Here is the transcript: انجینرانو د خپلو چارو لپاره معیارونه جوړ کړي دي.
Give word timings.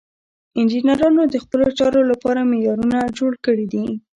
انجینرانو 0.59 1.23
د 1.33 1.35
خپلو 1.43 1.67
چارو 1.79 2.01
لپاره 2.11 2.39
معیارونه 2.51 2.99
جوړ 3.17 3.31
کړي 3.45 3.65
دي. 3.73 3.85